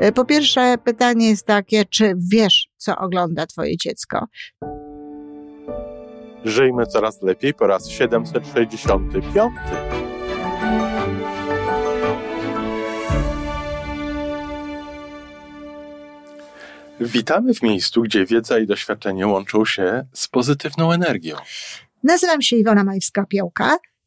[0.00, 4.26] E, po pierwsze, pytanie jest takie, czy wiesz, co ogląda Twoje dziecko?
[6.44, 9.52] Żyjmy coraz lepiej po raz 765.
[17.00, 21.36] Witamy w miejscu, gdzie wiedza i doświadczenie łączą się z pozytywną energią.
[22.04, 23.76] Nazywam się Iwona Majwska-Piołka.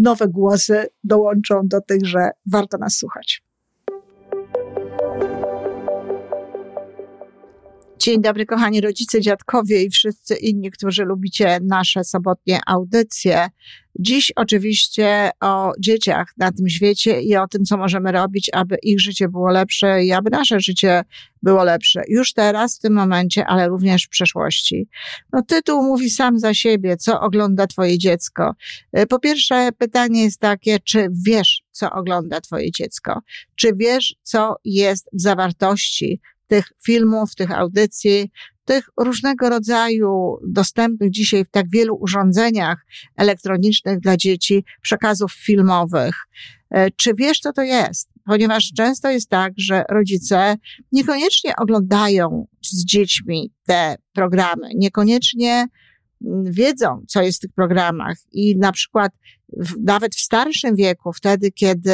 [0.00, 3.42] nowe głosy dołączą do tych, że warto nas słuchać.
[7.98, 13.48] Dzień dobry, kochani rodzice, dziadkowie i wszyscy inni, którzy lubicie nasze sobotnie audycje.
[13.98, 19.00] Dziś oczywiście o dzieciach na tym świecie i o tym, co możemy robić, aby ich
[19.00, 21.04] życie było lepsze i aby nasze życie
[21.42, 22.02] było lepsze.
[22.08, 24.88] Już teraz, w tym momencie, ale również w przeszłości.
[25.32, 28.54] No, tytuł mówi sam za siebie, co ogląda Twoje dziecko.
[28.92, 33.20] E, po pierwsze, pytanie jest takie, czy wiesz, co ogląda Twoje dziecko?
[33.54, 38.30] Czy wiesz, co jest w zawartości tych filmów, tych audycji,
[38.70, 46.14] tych różnego rodzaju dostępnych dzisiaj w tak wielu urządzeniach elektronicznych dla dzieci przekazów filmowych.
[46.70, 48.08] E, czy wiesz, co to jest?
[48.24, 50.56] Ponieważ często jest tak, że rodzice
[50.92, 55.66] niekoniecznie oglądają z dziećmi te programy, niekoniecznie
[56.24, 59.12] mm, wiedzą, co jest w tych programach i na przykład
[59.56, 61.92] w, nawet w starszym wieku, wtedy, kiedy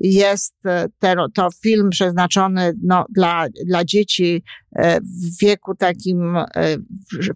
[0.00, 4.42] jest e, ten, to film przeznaczony no, dla, dla dzieci
[4.76, 6.46] e, w wieku takim e,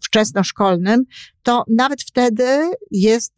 [0.05, 1.05] wczesnoszkolnym,
[1.43, 3.35] to nawet wtedy jest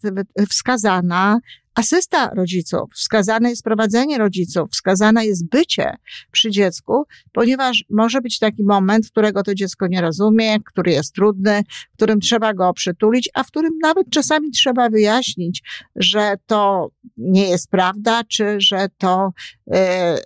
[0.48, 1.38] wskazana
[1.74, 5.96] asysta rodziców, wskazane jest prowadzenie rodziców, wskazane jest bycie
[6.30, 11.62] przy dziecku, ponieważ może być taki moment, którego to dziecko nie rozumie, który jest trudny,
[11.96, 15.62] którym trzeba go przytulić, a w którym nawet czasami trzeba wyjaśnić,
[15.96, 19.32] że to nie jest prawda, czy że to
[19.70, 20.18] e,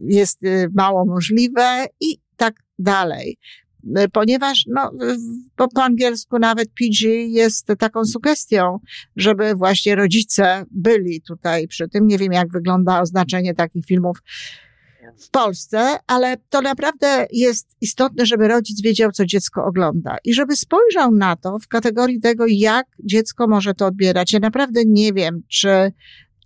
[0.00, 3.38] jest e, mało możliwe i tak dalej.
[4.12, 4.90] Ponieważ no,
[5.56, 8.78] po, po angielsku nawet PG jest taką sugestią,
[9.16, 12.06] żeby właśnie rodzice byli tutaj przy tym.
[12.06, 14.18] Nie wiem, jak wygląda oznaczenie takich filmów
[15.18, 20.56] w Polsce, ale to naprawdę jest istotne, żeby rodzic wiedział, co dziecko ogląda i żeby
[20.56, 24.32] spojrzał na to w kategorii tego, jak dziecko może to odbierać.
[24.32, 25.92] Ja naprawdę nie wiem, czy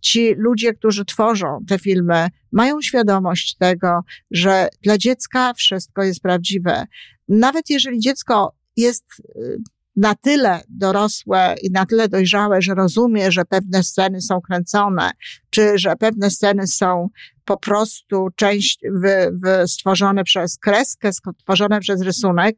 [0.06, 4.00] ci ludzie, którzy tworzą te filmy, mają świadomość tego,
[4.30, 6.86] że dla dziecka wszystko jest prawdziwe.
[7.28, 9.58] Nawet jeżeli dziecko jest y,
[9.96, 15.10] na tyle dorosłe i na tyle dojrzałe, że rozumie, że pewne sceny są kręcone,
[15.50, 17.08] czy że pewne sceny są
[17.46, 22.56] po prostu część wy, wy stworzone przez kreskę, stworzone przez rysunek,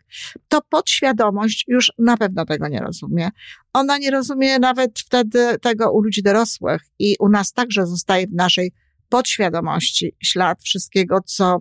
[0.49, 3.29] to podświadomość już na pewno tego nie rozumie.
[3.73, 8.33] Ona nie rozumie nawet wtedy tego u ludzi dorosłych i u nas także zostaje w
[8.33, 8.73] naszej
[9.09, 11.59] podświadomości ślad wszystkiego, co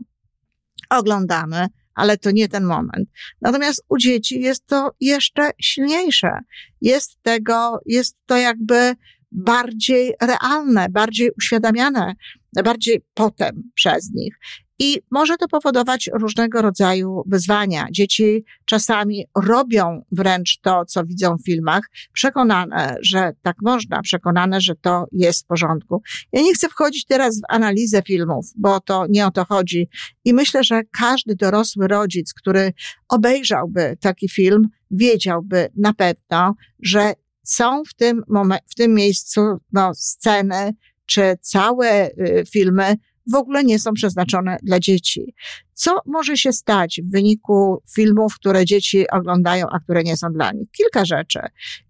[0.90, 3.10] oglądamy, ale to nie ten moment.
[3.42, 6.40] Natomiast u dzieci jest to jeszcze silniejsze.
[6.82, 8.96] Jest tego, jest to jakby
[9.32, 12.14] bardziej realne, bardziej uświadamiane,
[12.64, 14.40] bardziej potem przez nich.
[14.80, 17.88] I może to powodować różnego rodzaju wyzwania.
[17.92, 24.76] Dzieci czasami robią wręcz to, co widzą w filmach, przekonane, że tak można, przekonane, że
[24.76, 26.02] to jest w porządku.
[26.32, 29.90] Ja nie chcę wchodzić teraz w analizę filmów, bo to nie o to chodzi.
[30.26, 32.74] I myślę, że każdy dorosły rodzic, który
[33.10, 37.14] obejrzałby taki film, wiedziałby na pewno, że
[37.44, 39.42] są w tym, momen- w tym miejscu
[39.74, 40.74] no, sceny,
[41.08, 42.96] czy całe y, filmy
[43.32, 45.36] w ogóle nie są przeznaczone dla dzieci.
[45.74, 50.52] Co może się stać w wyniku filmów, które dzieci oglądają, a które nie są dla
[50.52, 50.72] nich?
[50.72, 51.40] Kilka rzeczy.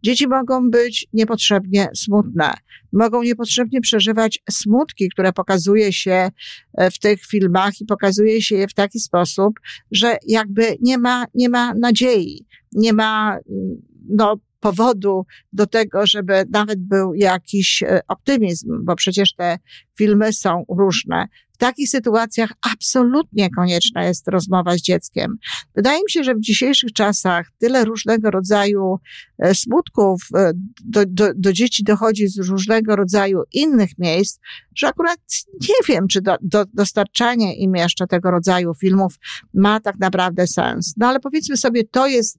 [0.04, 2.54] Dzieci mogą być niepotrzebnie smutne,
[2.94, 6.30] mogą niepotrzebnie przeżywać smutki, które pokazuje się
[6.74, 9.54] e, w tych filmach i pokazuje się je w taki sposób,
[9.92, 13.38] że jakby nie ma, nie ma nadziei, nie ma,
[14.10, 19.58] no, powodu do tego, żeby nawet był jakiś e, optymizm, bo przecież te
[19.98, 21.28] filmy są różne.
[21.54, 25.38] w takich sytuacjach absolutnie konieczna jest rozmowa z dzieckiem.
[25.76, 28.98] Wydaje mi się, że w dzisiejszych czasach tyle różnego rodzaju
[29.40, 30.52] e, smutków e,
[30.86, 34.40] do, do, do dzieci dochodzi z różnego rodzaju innych miejsc,
[34.76, 35.20] że akurat
[35.62, 39.14] nie wiem, czy do, do, dostarczanie im jeszcze tego rodzaju filmów
[39.54, 40.94] ma tak naprawdę sens.
[40.98, 42.38] No ale powiedzmy sobie, to jest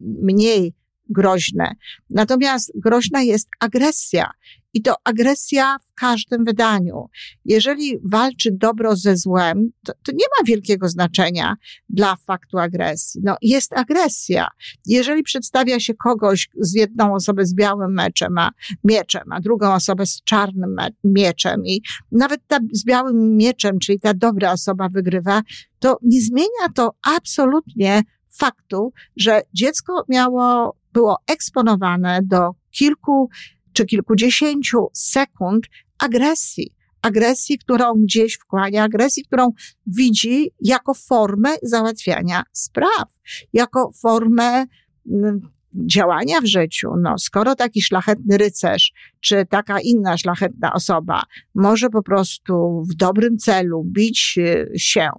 [0.00, 0.74] mniej
[1.08, 1.74] groźne.
[2.10, 4.30] Natomiast groźna jest agresja.
[4.74, 7.08] I to agresja w każdym wydaniu.
[7.44, 11.56] Jeżeli walczy dobro ze złem, to, to, nie ma wielkiego znaczenia
[11.88, 13.20] dla faktu agresji.
[13.24, 14.48] No, jest agresja.
[14.86, 18.50] Jeżeli przedstawia się kogoś z jedną osobę z białym meczem, a,
[18.84, 24.14] mieczem, a drugą osobę z czarnym mieczem i nawet ta z białym mieczem, czyli ta
[24.14, 25.42] dobra osoba wygrywa,
[25.78, 28.02] to nie zmienia to absolutnie
[28.36, 33.28] faktu, że dziecko miało, było eksponowane do kilku
[33.72, 35.66] czy kilkudziesięciu sekund
[35.98, 36.70] agresji.
[37.02, 39.50] Agresji, którą gdzieś wkłania, agresji, którą
[39.86, 43.08] widzi jako formę załatwiania spraw,
[43.52, 44.64] jako formę
[45.10, 45.40] mm,
[45.74, 46.88] działania w życiu.
[47.02, 51.22] No, skoro taki szlachetny rycerz, czy taka inna szlachetna osoba
[51.54, 55.10] może po prostu w dobrym celu bić e, się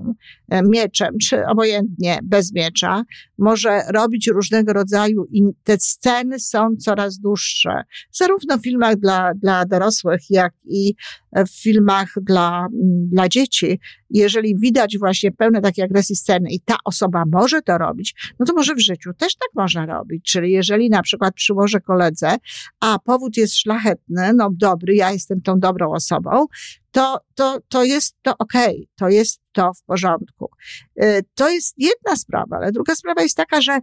[0.49, 3.03] mieczem, czy obojętnie bez miecza,
[3.37, 7.83] może robić różnego rodzaju i te sceny są coraz dłuższe.
[8.11, 10.95] Zarówno w filmach dla, dla dorosłych, jak i
[11.35, 12.67] w filmach dla,
[13.11, 13.79] dla dzieci.
[14.09, 18.53] Jeżeli widać właśnie pełne takiej agresji sceny i ta osoba może to robić, no to
[18.53, 20.31] może w życiu też tak można robić.
[20.31, 22.35] Czyli jeżeli na przykład przyłożę koledze,
[22.79, 26.45] a powód jest szlachetny, no dobry, ja jestem tą dobrą osobą,
[26.95, 30.49] to, to, to jest to okay, to jest to w porządku.
[31.03, 33.79] Y, to jest jedna sprawa, ale druga sprawa jest taka, że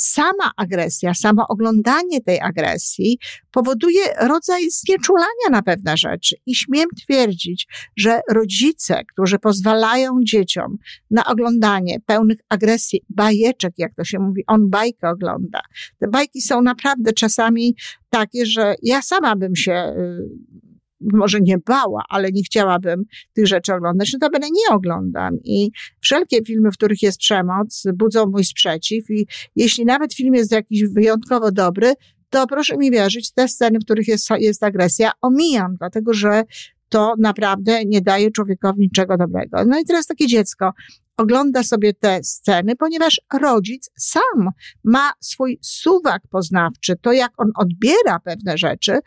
[0.00, 3.18] sama agresja, samo oglądanie tej agresji
[3.50, 6.36] powoduje rodzaj znieczulania na pewne rzeczy.
[6.46, 10.76] I śmiem twierdzić, że rodzice, którzy pozwalają dzieciom
[11.10, 15.60] na oglądanie pełnych agresji, bajeczek, jak to się mówi, on bajkę ogląda.
[15.98, 17.76] Te bajki są naprawdę czasami
[18.10, 20.65] takie, że ja sama bym się y,
[21.12, 25.38] może nie bała, ale nie chciałabym tych rzeczy oglądać, no to będę nie oglądam.
[25.44, 25.70] I
[26.00, 29.26] wszelkie filmy, w których jest przemoc, budzą mój sprzeciw i
[29.56, 31.92] jeśli nawet film jest jakiś wyjątkowo dobry,
[32.30, 36.42] to proszę mi wierzyć, te sceny, w których jest, jest agresja, omijam, dlatego że
[36.88, 39.64] to naprawdę nie daje człowiekowi niczego dobrego.
[39.66, 40.72] No i teraz takie dziecko
[41.16, 44.50] ogląda sobie te sceny, ponieważ rodzic sam
[44.84, 48.98] ma swój suwak poznawczy, to jak on odbiera pewne rzeczy,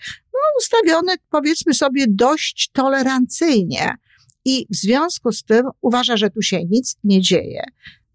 [0.60, 3.96] ustawione powiedzmy sobie dość tolerancyjnie.
[4.46, 7.64] I w związku z tym uważa, że tu się nic nie dzieje.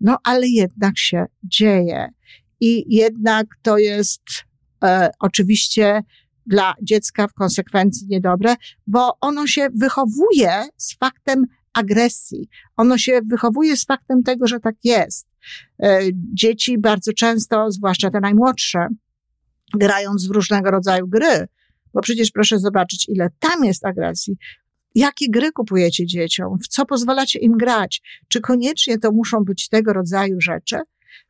[0.00, 2.08] No ale jednak się dzieje.
[2.60, 4.22] I jednak to jest
[4.84, 6.02] e, oczywiście
[6.46, 8.54] dla dziecka w konsekwencji niedobre,
[8.86, 12.48] bo ono się wychowuje z faktem agresji.
[12.76, 15.26] Ono się wychowuje z faktem tego, że tak jest.
[15.82, 18.86] E, dzieci bardzo często, zwłaszcza te najmłodsze,
[19.74, 21.48] grając w różnego rodzaju gry,
[21.94, 24.36] bo przecież proszę zobaczyć, ile tam jest agresji.
[24.94, 26.58] Jakie gry kupujecie dzieciom?
[26.64, 28.02] W co pozwalacie im grać?
[28.28, 30.76] Czy koniecznie to muszą być tego rodzaju rzeczy?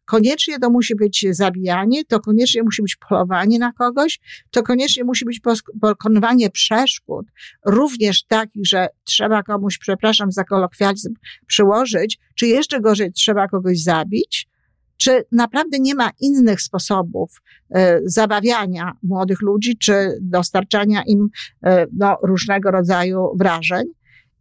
[0.05, 4.21] Koniecznie to musi być zabijanie, to koniecznie musi być polowanie na kogoś,
[4.51, 5.41] to koniecznie musi być
[5.81, 7.27] pokonywanie przeszkód,
[7.67, 11.15] również takich, że trzeba komuś, przepraszam za kolokwializm,
[11.47, 14.49] przyłożyć, czy jeszcze gorzej trzeba kogoś zabić,
[14.97, 21.29] czy naprawdę nie ma innych sposobów e, zabawiania młodych ludzi, czy dostarczania im
[21.63, 23.85] e, no, różnego rodzaju wrażeń.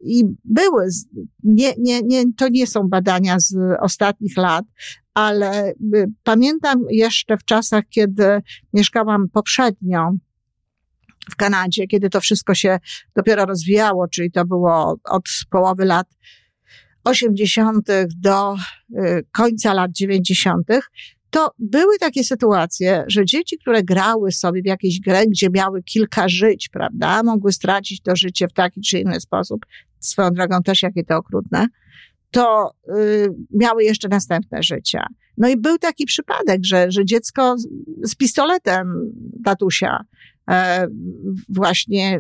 [0.06, 0.88] I były,
[1.44, 4.66] nie, nie, nie, to nie są badania z ostatnich lat,
[5.14, 8.42] ale y, pamiętam jeszcze w czasach, kiedy
[8.74, 10.12] mieszkałam poprzednio
[11.32, 12.80] w Kanadzie, kiedy to wszystko się
[13.16, 16.08] dopiero rozwijało, czyli to było od połowy lat
[17.04, 17.88] 80.
[18.18, 20.68] do y, końca lat 90.,
[21.30, 26.30] to były takie sytuacje, że dzieci, które grały sobie w jakieś grę, gdzie miały kilka
[26.30, 29.66] żyć, prawda, mogły stracić to życie w taki czy inny sposób,
[30.00, 31.68] swoją drogą też jakie to okrutne,
[32.32, 35.06] to y, miały jeszcze następne życia.
[35.38, 37.68] No i był taki przypadek, że, że dziecko z,
[38.04, 39.12] z pistoletem
[39.46, 40.04] tatusia
[41.50, 42.20] właśnie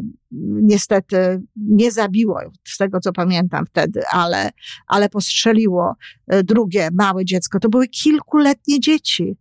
[0.61, 4.49] niestety nie zabiło, z tego co pamiętam wtedy, ale,
[4.87, 5.95] ale postrzeliło
[6.27, 7.59] e, drugie małe dziecko.
[7.59, 9.37] To były kilkuletnie dzieci.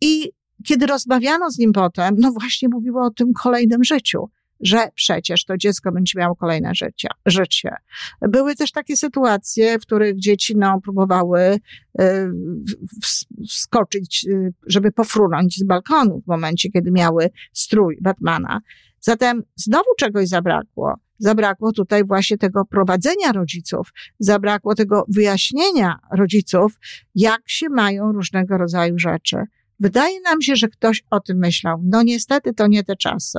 [0.00, 0.32] I
[0.66, 4.30] kiedy rozmawiano z nim potem, no właśnie mówiło o tym kolejnym życiu
[4.60, 7.08] że przecież to dziecko będzie miało kolejne życie.
[7.26, 7.70] życie.
[8.22, 12.04] Były też takie sytuacje, w których dzieci no, próbowały y,
[13.48, 18.60] wskoczyć, y, żeby pofrunąć z balkonu w momencie, kiedy miały strój Batmana.
[19.00, 20.94] Zatem znowu czegoś zabrakło.
[21.18, 26.72] zabrakło tutaj właśnie tego prowadzenia rodziców, zabrakło tego wyjaśnienia rodziców,
[27.14, 29.36] jak się mają różnego rodzaju rzeczy.
[29.80, 31.80] Wydaje nam się, że ktoś o tym myślał.
[31.84, 33.38] No niestety to nie te czasy.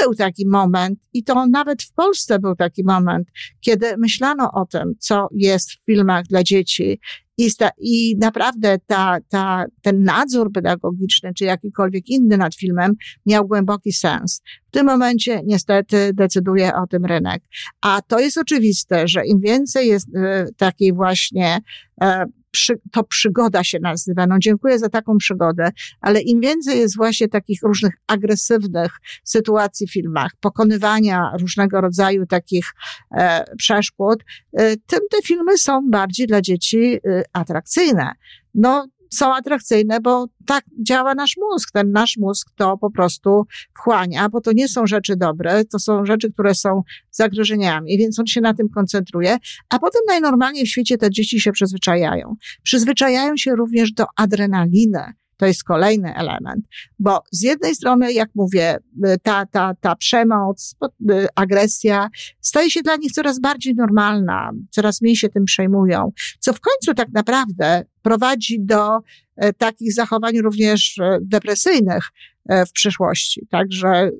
[0.00, 3.28] Był taki moment i to nawet w Polsce był taki moment,
[3.60, 7.00] kiedy myślano o tym, co jest w filmach dla dzieci
[7.40, 12.92] i, sta, i naprawdę ta, ta, ten nadzór pedagogiczny, czy jakikolwiek inny nad filmem
[13.26, 14.42] miał głęboki sens.
[14.68, 17.42] W tym momencie niestety decyduje o tym rynek.
[17.80, 21.58] A to jest oczywiste, że im więcej jest e, takiej właśnie
[22.02, 24.26] e, przy, to przygoda się nazywa.
[24.26, 28.92] No dziękuję za taką przygodę, ale im więcej jest właśnie takich różnych agresywnych
[29.24, 32.66] sytuacji w filmach, pokonywania różnego rodzaju takich
[33.10, 38.12] e, przeszkód, e, tym te filmy są bardziej dla dzieci e, atrakcyjne.
[38.54, 41.70] No, są atrakcyjne, bo tak działa nasz mózg.
[41.72, 43.44] Ten nasz mózg to po prostu
[43.78, 48.26] wchłania, bo to nie są rzeczy dobre, to są rzeczy, które są zagrożeniami, więc on
[48.26, 49.36] się na tym koncentruje,
[49.68, 52.36] a potem najnormalniej w świecie te dzieci się przyzwyczajają.
[52.62, 55.12] Przyzwyczajają się również do adrenaliny.
[55.40, 56.66] To jest kolejny element,
[56.98, 58.78] bo z jednej strony, jak mówię,
[59.22, 60.74] ta, ta, ta przemoc,
[61.34, 62.08] agresja
[62.40, 66.94] staje się dla nich coraz bardziej normalna, coraz mniej się tym przejmują, co w końcu
[66.94, 68.98] tak naprawdę prowadzi do
[69.36, 72.04] e, takich zachowań również depresyjnych
[72.68, 73.46] w przyszłości.
[73.50, 74.10] Także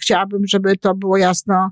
[0.00, 1.70] chciałabym, żeby to było jasno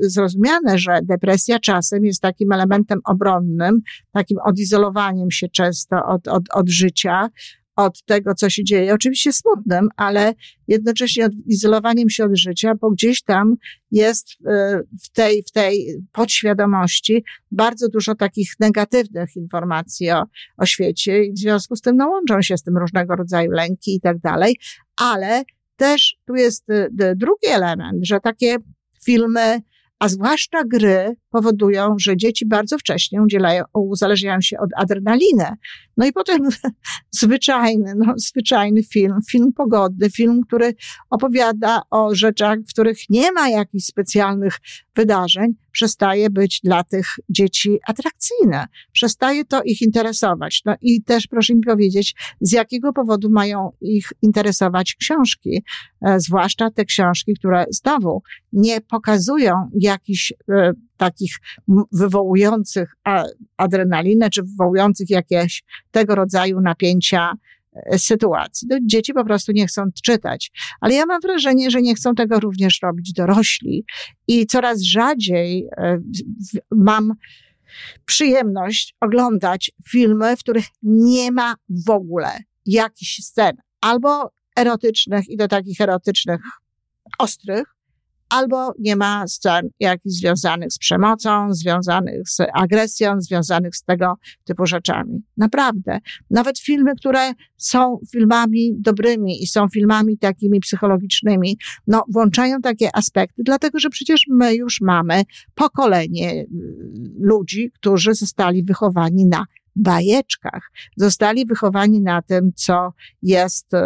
[0.00, 3.80] zrozumiane, że depresja czasem jest takim elementem obronnym,
[4.12, 7.28] takim odizolowaniem się często od, od, od życia,
[7.76, 8.94] od tego, co się dzieje.
[8.94, 10.34] Oczywiście smutnym, ale
[10.68, 13.54] jednocześnie izolowaniem się od życia, bo gdzieś tam
[13.90, 20.24] jest e, w tej, w tej podświadomości bardzo dużo takich negatywnych informacji o,
[20.56, 23.96] o świecie i w związku z tym no, łączą się z tym różnego rodzaju lęki
[23.96, 24.56] i tak dalej,
[24.96, 25.44] ale
[25.76, 28.56] też tu jest e, drugi element, że takie
[29.04, 29.60] filmy
[30.04, 35.44] a zwłaszcza gry powodują, że dzieci bardzo wcześnie udzielają, uzależniają się od adrenaliny.
[35.96, 36.48] No i potem
[37.20, 40.74] zwyczajny, no, zwyczajny film, film pogodny, film, który
[41.10, 44.58] opowiada o rzeczach, w których nie ma jakichś specjalnych
[44.96, 48.66] wydarzeń, przestaje być dla tych dzieci atrakcyjne.
[48.92, 50.62] Przestaje to ich interesować.
[50.64, 55.64] No i też proszę mi powiedzieć, z jakiego powodu mają ich interesować książki,
[56.02, 58.22] e, zwłaszcza te książki, które znowu
[58.52, 61.36] nie pokazują jakichś e, takich
[61.92, 62.96] wywołujących
[63.56, 67.32] adrenalinę, czy wywołujących jakieś tego rodzaju napięcia
[67.98, 68.68] sytuacji.
[68.70, 70.50] No, dzieci po prostu nie chcą czytać.
[70.80, 73.84] Ale ja mam wrażenie, że nie chcą tego również robić dorośli
[74.28, 75.98] i coraz rzadziej e,
[76.70, 77.12] mam
[78.06, 81.54] przyjemność oglądać filmy, w których nie ma
[81.86, 86.40] w ogóle jakichś scen albo erotycznych i do takich erotycznych
[87.18, 87.74] ostrych,
[88.34, 94.14] albo nie ma scen jakichś związanych z przemocą, związanych z agresją, związanych z tego
[94.44, 95.22] typu rzeczami.
[95.36, 95.98] Naprawdę.
[96.30, 103.42] Nawet filmy, które są filmami dobrymi i są filmami takimi psychologicznymi, no, włączają takie aspekty,
[103.44, 105.22] dlatego że przecież my już mamy
[105.54, 106.46] pokolenie y,
[107.18, 109.44] ludzi, którzy zostali wychowani na
[109.76, 110.70] bajeczkach.
[110.96, 113.78] Zostali wychowani na tym, co jest y,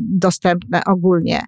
[0.00, 1.40] dostępne ogólnie.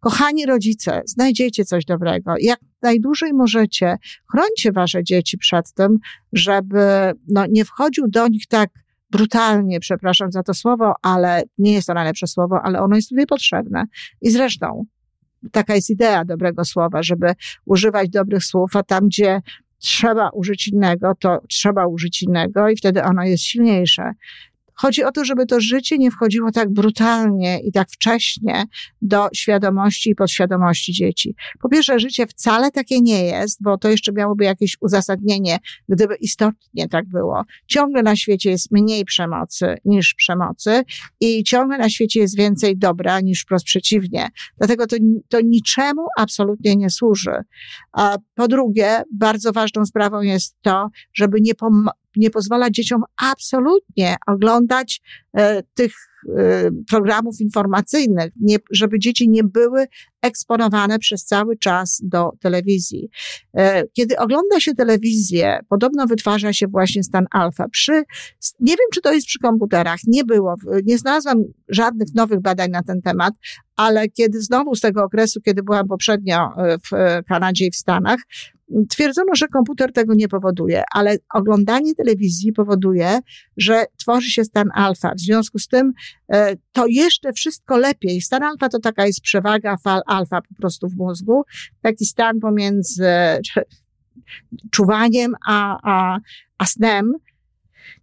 [0.00, 2.34] Kochani rodzice, znajdziecie coś dobrego.
[2.40, 3.96] Jak najdłużej możecie,
[4.32, 5.98] chrońcie wasze dzieci przed tym,
[6.32, 8.70] żeby no, nie wchodził do nich tak
[9.10, 13.26] brutalnie, przepraszam za to słowo, ale nie jest to najlepsze słowo, ale ono jest tutaj
[13.26, 13.84] potrzebne.
[14.20, 14.86] I zresztą
[15.52, 17.32] taka jest idea dobrego słowa, żeby
[17.64, 19.40] używać dobrych słów, a tam, gdzie
[19.84, 24.12] trzeba użyć innego, to trzeba użyć innego i wtedy ono jest silniejsze.
[24.74, 28.64] Chodzi o to, żeby to życie nie wchodziło tak brutalnie i tak wcześnie
[29.02, 31.34] do świadomości i podświadomości dzieci.
[31.60, 36.88] Po pierwsze, życie wcale takie nie jest, bo to jeszcze miałoby jakieś uzasadnienie, gdyby istotnie
[36.88, 37.42] tak było.
[37.66, 40.82] Ciągle na świecie jest mniej przemocy niż przemocy
[41.20, 44.28] i ciągle na świecie jest więcej dobra niż wprost przeciwnie.
[44.58, 44.96] Dlatego to,
[45.28, 47.34] to niczemu absolutnie nie służy.
[47.92, 54.16] A po drugie, bardzo ważną sprawą jest to, żeby nie, pom- nie pozwala dzieciom absolutnie
[54.26, 55.00] oglądać
[55.36, 56.13] e, tych
[56.90, 59.86] programów informacyjnych, nie, żeby dzieci nie były
[60.22, 63.08] eksponowane przez cały czas do telewizji.
[63.56, 67.68] E, kiedy ogląda się telewizję, podobno wytwarza się właśnie stan alfa.
[67.68, 67.92] Przy,
[68.60, 70.54] nie wiem, czy to jest przy komputerach, nie było,
[70.84, 73.34] nie znalazłam żadnych nowych badań na ten temat,
[73.76, 76.48] ale kiedy znowu z tego okresu, kiedy byłam poprzednio
[76.90, 78.20] w Kanadzie i w Stanach,
[78.88, 83.18] Twierdzono, że komputer tego nie powoduje, ale oglądanie telewizji powoduje,
[83.56, 85.14] że tworzy się stan alfa.
[85.14, 85.92] W związku z tym e,
[86.72, 88.20] to jeszcze wszystko lepiej.
[88.20, 91.44] Stan alfa to taka jest przewaga fal alfa po prostu w mózgu.
[91.82, 93.06] Taki stan pomiędzy
[94.70, 96.18] czuwaniem a, a,
[96.58, 97.12] a snem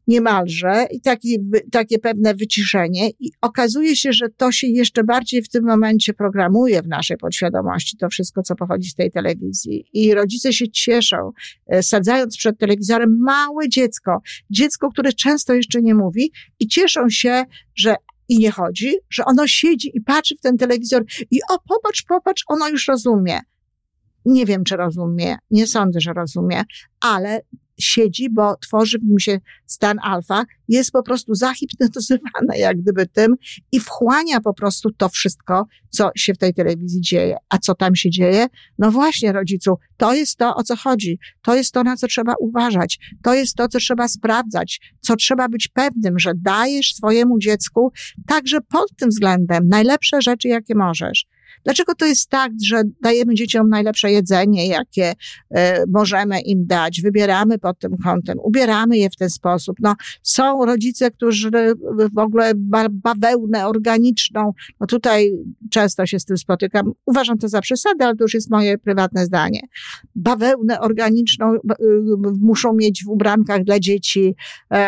[0.07, 1.37] niemalże i taki,
[1.71, 6.81] takie pewne wyciszenie i okazuje się, że to się jeszcze bardziej w tym momencie programuje
[6.81, 9.85] w naszej podświadomości, to wszystko, co pochodzi z tej telewizji.
[9.93, 11.31] I rodzice się cieszą,
[11.67, 17.43] e, sadzając przed telewizorem małe dziecko, dziecko, które często jeszcze nie mówi i cieszą się,
[17.75, 17.95] że
[18.29, 22.43] i nie chodzi, że ono siedzi i patrzy w ten telewizor i o, popatrz, popatrz,
[22.47, 23.39] ono już rozumie.
[24.25, 26.63] Nie wiem, czy rozumie, nie sądzę, że rozumie,
[27.01, 27.41] ale
[27.81, 33.35] siedzi, bo tworzy w nim się stan alfa, jest po prostu zahipnotyzowana jak gdyby tym
[33.71, 37.37] i wchłania po prostu to wszystko, co się w tej telewizji dzieje.
[37.49, 38.47] A co tam się dzieje?
[38.79, 41.19] No właśnie, rodzicu, to jest to, o co chodzi.
[41.41, 42.99] To jest to, na co trzeba uważać.
[43.23, 47.91] To jest to, co trzeba sprawdzać, co trzeba być pewnym, że dajesz swojemu dziecku
[48.27, 51.25] także pod tym względem najlepsze rzeczy, jakie możesz.
[51.63, 55.13] Dlaczego to jest tak, że dajemy dzieciom najlepsze jedzenie, jakie
[55.51, 59.77] e, możemy im dać, wybieramy pod tym kątem, ubieramy je w ten sposób.
[59.79, 61.51] No, są rodzice, którzy
[62.13, 62.51] w ogóle
[62.89, 65.31] bawełnę organiczną, no tutaj
[65.71, 66.91] często się z tym spotykam.
[67.05, 69.59] Uważam to za przesadę, ale to już jest moje prywatne zdanie.
[70.15, 71.57] Bawełnę organiczną
[72.39, 74.35] muszą mieć w ubrankach dla dzieci,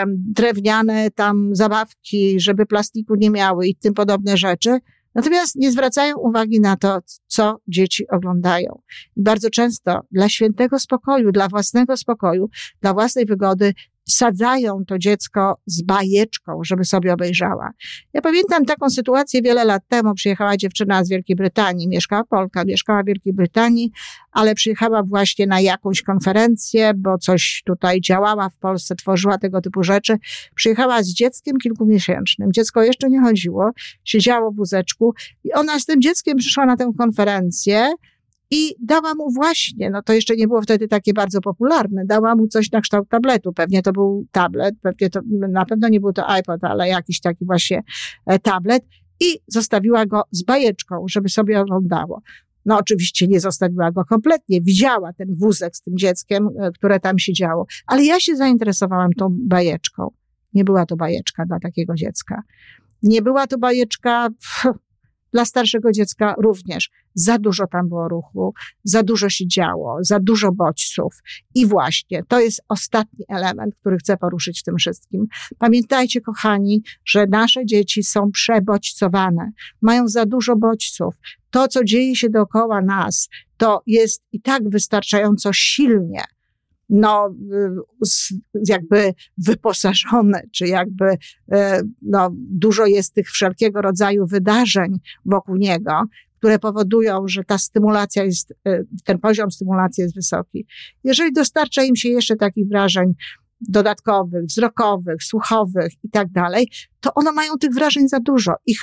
[0.07, 4.79] drewniane tam zabawki, żeby plastiku nie miały i tym podobne rzeczy.
[5.15, 8.81] Natomiast nie zwracają uwagi na to, co dzieci oglądają.
[9.15, 12.49] I bardzo często dla świętego spokoju, dla własnego spokoju,
[12.81, 13.73] dla własnej wygody
[14.09, 17.71] sadzają to dziecko z bajeczką, żeby sobie obejrzała.
[18.13, 20.13] Ja pamiętam taką sytuację wiele lat temu.
[20.13, 23.91] Przyjechała dziewczyna z Wielkiej Brytanii, mieszkała Polka, mieszkała w Wielkiej Brytanii,
[24.31, 29.83] ale przyjechała właśnie na jakąś konferencję, bo coś tutaj działała w Polsce, tworzyła tego typu
[29.83, 30.17] rzeczy.
[30.55, 32.53] Przyjechała z dzieckiem kilkumiesięcznym.
[32.53, 33.71] Dziecko jeszcze nie chodziło,
[34.03, 37.93] siedziało w wózeczku i ona z tym dzieckiem przyszła na tę konferencję
[38.53, 42.47] i dała mu właśnie, no to jeszcze nie było wtedy takie bardzo popularne, dała mu
[42.47, 43.53] coś na kształt tabletu.
[43.53, 45.19] Pewnie to był tablet, pewnie to,
[45.49, 47.83] na pewno nie był to iPod, ale jakiś taki właśnie
[48.25, 48.83] e, tablet
[49.19, 52.21] i zostawiła go z bajeczką, żeby sobie oglądało.
[52.65, 57.19] No oczywiście nie zostawiła go kompletnie, widziała ten wózek z tym dzieckiem, e, które tam
[57.19, 60.11] siedziało, ale ja się zainteresowałam tą bajeczką.
[60.53, 62.41] Nie była to bajeczka dla takiego dziecka.
[63.03, 64.29] Nie była to bajeczka,
[65.33, 66.89] dla starszego dziecka również.
[67.15, 71.13] Za dużo tam było ruchu, za dużo się działo, za dużo bodźców.
[71.55, 75.27] I właśnie to jest ostatni element, który chcę poruszyć w tym wszystkim.
[75.57, 81.15] Pamiętajcie, kochani, że nasze dzieci są przebodźcowane, mają za dużo bodźców.
[81.51, 86.23] To, co dzieje się dookoła nas, to jest i tak wystarczająco silnie
[86.89, 87.35] no,
[88.67, 91.05] jakby wyposażone, czy jakby
[91.51, 95.91] e, no, dużo jest tych wszelkiego rodzaju wydarzeń wokół niego,
[96.37, 100.65] które powodują, że ta stymulacja jest, e, ten poziom stymulacji jest wysoki.
[101.03, 103.13] Jeżeli dostarcza im się jeszcze takich wrażeń
[103.61, 106.67] dodatkowych, wzrokowych, słuchowych i tak dalej,
[106.99, 108.53] to one mają tych wrażeń za dużo.
[108.65, 108.81] Ich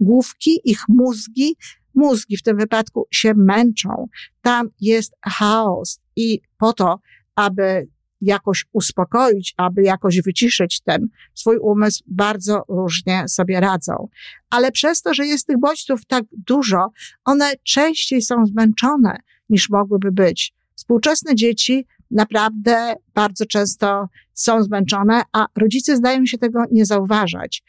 [0.00, 1.56] główki, ich mózgi,
[1.94, 4.08] mózgi w tym wypadku się męczą.
[4.42, 6.98] Tam jest chaos i po to
[7.36, 7.88] aby
[8.20, 14.08] jakoś uspokoić, aby jakoś wyciszyć ten swój umysł, bardzo różnie sobie radzą.
[14.50, 16.88] Ale przez to, że jest tych bodźców tak dużo,
[17.24, 19.16] one częściej są zmęczone
[19.48, 20.54] niż mogłyby być.
[20.74, 27.62] Współczesne dzieci naprawdę bardzo często są zmęczone, a rodzice zdają się tego nie zauważać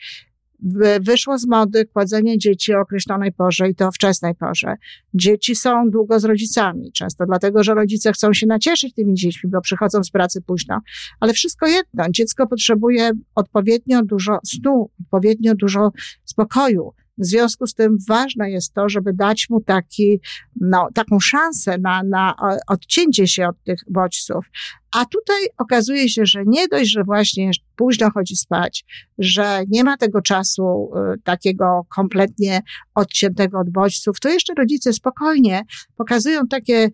[1.02, 4.76] wyszło z mody kładzenie dzieci o określonej porze i to o wczesnej porze.
[5.14, 9.62] Dzieci są długo z rodzicami, często dlatego, że rodzice chcą się nacieszyć tymi dziećmi, bo
[9.62, 10.82] przychodzą z pracy późno.
[11.20, 15.92] Ale wszystko jedno, dziecko potrzebuje odpowiednio dużo snu, odpowiednio dużo
[16.26, 16.92] spokoju.
[17.18, 20.20] W związku z tym ważne jest to, żeby dać mu taki,
[20.62, 22.36] no, taką szansę na, na
[22.68, 24.46] odcięcie się od tych bodźców.
[24.92, 28.86] A tutaj okazuje się, że nie dość, że właśnie późno chodzi spać,
[29.18, 32.62] że nie ma tego czasu y, takiego kompletnie
[32.96, 35.62] odciętego od bodźców, to jeszcze rodzice spokojnie
[35.98, 36.90] pokazują takie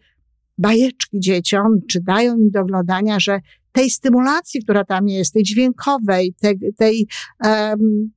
[0.57, 3.39] bajeczki dzieciom, czy dają im do oglądania, że
[3.71, 7.07] tej stymulacji, która tam jest, tej dźwiękowej, tej, tej
[7.43, 8.12] um,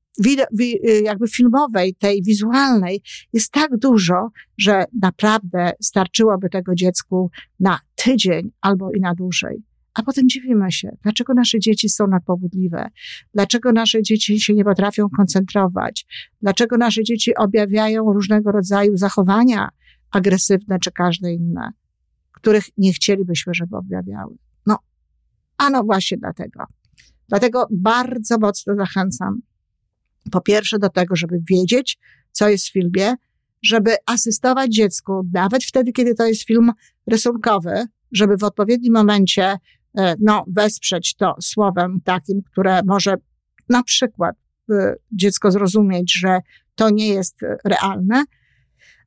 [1.05, 8.93] jakby filmowej, tej wizualnej jest tak dużo, że naprawdę starczyłoby tego dziecku na tydzień albo
[8.93, 9.63] i na dłużej.
[9.95, 12.89] A potem dziwimy się, dlaczego nasze dzieci są nadpobudliwe,
[13.35, 16.07] dlaczego nasze dzieci się nie potrafią koncentrować,
[16.43, 19.69] dlaczego nasze dzieci objawiają różnego rodzaju zachowania
[20.11, 21.73] agresywne czy każde inne,
[22.33, 24.37] których nie chcielibyśmy, żeby objawiały.
[24.67, 24.79] No,
[25.59, 26.65] a no właśnie dlatego.
[27.29, 29.41] Dlatego bardzo mocno zachęcam
[30.31, 31.99] Po pierwsze, do tego, żeby wiedzieć,
[32.33, 33.15] co jest w filmie,
[33.63, 36.73] żeby asystować dziecku, nawet wtedy, kiedy to jest film
[37.07, 39.57] rysunkowy, żeby w odpowiednim momencie
[39.99, 43.15] e, no, wesprzeć to słowem takim, które może
[43.69, 44.37] na przykład
[44.71, 46.39] e, dziecko zrozumieć, że
[46.75, 48.25] to nie jest realne,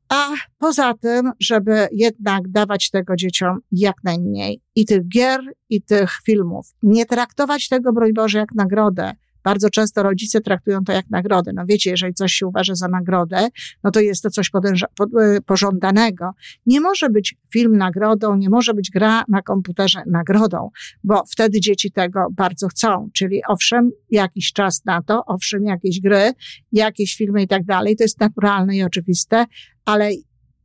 [0.10, 6.12] a poza tym, żeby jednak dawać tego dzieciom jak najmniej i tych gier, i tych
[6.26, 6.76] filmów.
[6.84, 9.12] Nie traktować tego, broń Boże, jak nagrodę,
[9.48, 11.52] bardzo często rodzice traktują to jak nagrodę.
[11.56, 13.48] No wiecie, jeżeli coś się uważa za nagrodę,
[13.84, 16.32] no to jest to coś e, pożądanego.
[16.66, 20.70] Nie może być film nagrodą, nie może być gra na komputerze nagrodą,
[21.04, 23.10] bo wtedy dzieci tego bardzo chcą.
[23.14, 26.32] Czyli owszem, jakiś czas na to, owszem, jakieś gry,
[26.72, 29.46] jakieś filmy i tak dalej, to jest naturalne i oczywiste,
[29.86, 30.10] ale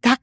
[0.00, 0.18] tak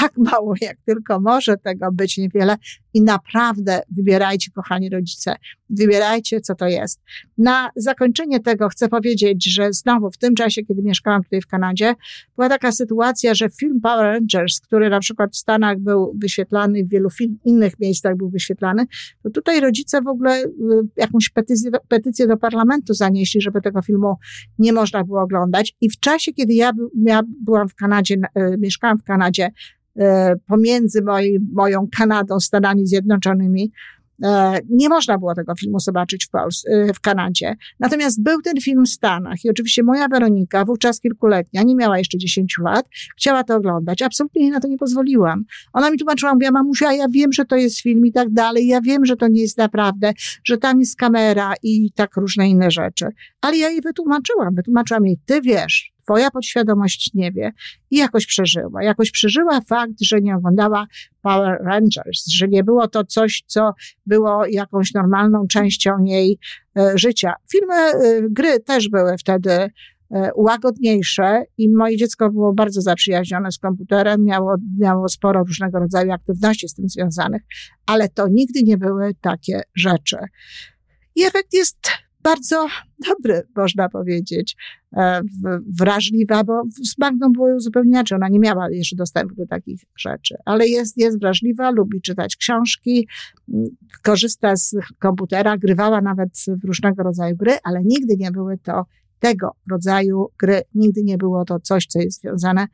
[0.00, 2.56] tak mało, jak tylko może tego być niewiele
[2.94, 5.36] i naprawdę wybierajcie, kochani rodzice,
[5.70, 7.00] wybierajcie, co to jest.
[7.38, 11.94] Na zakończenie tego chcę powiedzieć, że znowu w tym czasie, kiedy mieszkałam tutaj w Kanadzie,
[12.36, 16.88] była taka sytuacja, że film Power Rangers, który na przykład w Stanach był wyświetlany, w
[16.88, 17.08] wielu
[17.44, 18.86] innych miejscach był wyświetlany,
[19.22, 20.48] to tutaj rodzice w ogóle y,
[20.96, 24.14] jakąś petycję, petycję do parlamentu zanieśli, żeby tego filmu
[24.58, 25.76] nie można było oglądać.
[25.80, 26.72] I w czasie, kiedy ja,
[27.04, 29.50] ja byłam w Kanadzie, y, mieszkałam w Kanadzie,
[30.46, 33.72] pomiędzy moi, moją Kanadą, Stanami Zjednoczonymi.
[34.22, 36.36] E, nie można było tego filmu zobaczyć w,
[36.68, 37.54] e, w Kanadzie.
[37.80, 42.18] Natomiast był ten film w Stanach i oczywiście moja Weronika, wówczas kilkuletnia, nie miała jeszcze
[42.18, 44.02] 10 lat, chciała to oglądać.
[44.02, 45.44] Absolutnie jej na to nie pozwoliłam.
[45.72, 48.80] Ona mi tłumaczyła, mówiła, mamusia, ja wiem, że to jest film i tak dalej, ja
[48.80, 50.12] wiem, że to nie jest naprawdę,
[50.44, 53.06] że tam jest kamera i tak różne inne rzeczy.
[53.40, 57.52] Ale ja jej wytłumaczyłam, wytłumaczyłam jej, ty wiesz, twoja podświadomość nie wie
[57.90, 58.82] i jakoś przeżyła.
[58.82, 60.86] Jakoś przeżyła fakt, że nie oglądała
[61.22, 63.72] Power Rangers, że nie było to coś, co
[64.06, 66.38] było jakąś normalną częścią jej
[66.78, 67.32] e, życia.
[67.52, 69.70] Filmy, e, gry też były wtedy e,
[70.36, 76.68] łagodniejsze i moje dziecko było bardzo zaprzyjaźnione z komputerem, miało, miało sporo różnego rodzaju aktywności
[76.68, 77.42] z tym związanych,
[77.86, 80.16] ale to nigdy nie były takie rzeczy.
[81.14, 81.78] I efekt jest
[82.22, 82.66] bardzo
[83.08, 84.56] dobry, można powiedzieć,
[84.96, 85.20] e,
[85.78, 88.16] wrażliwa, bo z Magdą było zupełnie inaczej.
[88.16, 93.08] Ona nie miała jeszcze dostępu do takich rzeczy, ale jest, jest wrażliwa, lubi czytać książki,
[94.02, 96.28] korzysta z komputera, grywała nawet
[96.62, 98.86] w różnego rodzaju gry, ale nigdy nie były to
[99.20, 102.66] tego rodzaju gry, nigdy nie było to coś, co jest związane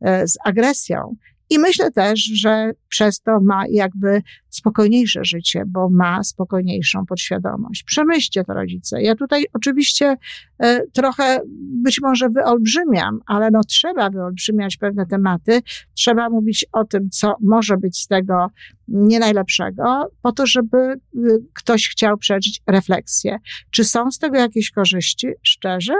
[0.00, 1.16] e, z agresją.
[1.52, 7.82] I myślę też, że przez to ma jakby spokojniejsze życie, bo ma spokojniejszą podświadomość.
[7.82, 9.02] Przemyślcie to, rodzice.
[9.02, 10.16] Ja tutaj oczywiście
[10.58, 11.40] e, trochę
[11.82, 15.60] być może wyolbrzymiam, ale no trzeba wyolbrzymiać pewne tematy,
[15.94, 18.46] trzeba mówić o tym, co może być z tego
[18.88, 20.98] nie najlepszego, po to, żeby y,
[21.54, 23.38] ktoś chciał przeżyć refleksję.
[23.70, 25.28] Czy są z tego jakieś korzyści?
[25.42, 25.94] Szczerze?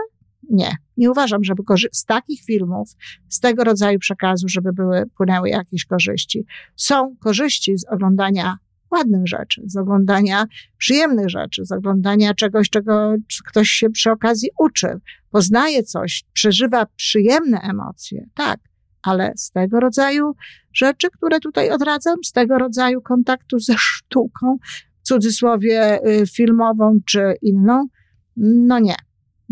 [0.51, 0.77] Nie.
[0.97, 2.91] Nie uważam, żeby z takich filmów,
[3.29, 6.45] z tego rodzaju przekazu, żeby były, płynęły jakieś korzyści.
[6.77, 8.59] Są korzyści z oglądania
[8.91, 10.47] ładnych rzeczy, z oglądania
[10.79, 13.15] przyjemnych rzeczy, z oglądania czegoś, czego
[13.47, 14.89] ktoś się przy okazji uczy,
[15.31, 18.27] poznaje coś, przeżywa przyjemne emocje.
[18.35, 18.61] Tak,
[19.03, 20.33] ale z tego rodzaju
[20.73, 24.57] rzeczy, które tutaj odradzam, z tego rodzaju kontaktu ze sztuką,
[25.03, 27.87] w cudzysłowie y, filmową czy inną,
[28.37, 28.95] no nie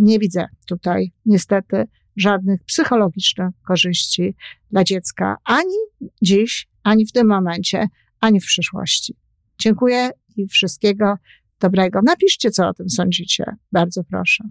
[0.00, 1.84] nie widzę tutaj niestety
[2.16, 4.34] żadnych psychologicznych korzyści
[4.70, 5.76] dla dziecka ani
[6.22, 7.86] dziś, ani w tym momencie,
[8.20, 9.14] ani w przyszłości.
[9.58, 11.14] Dziękuję i wszystkiego
[11.60, 12.00] dobrego.
[12.02, 13.44] Napiszcie, co o tym sądzicie.
[13.72, 14.44] Bardzo proszę.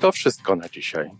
[0.00, 1.10] To wszystko na dzisiaj.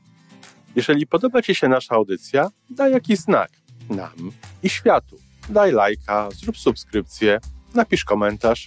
[0.76, 3.50] Jeżeli podoba Ci się nasza audycja, daj jakiś znak
[3.90, 5.16] nam i światu.
[5.48, 7.40] Daj lajka, zrób subskrypcję,
[7.74, 8.66] napisz komentarz